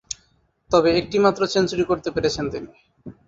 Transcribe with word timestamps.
তবে, 0.71 0.89
একটিমাত্র 0.97 1.41
সেঞ্চুরি 1.47 1.83
করতে 1.83 2.09
পেরেছেন 2.11 2.45
তিনি। 2.49 2.69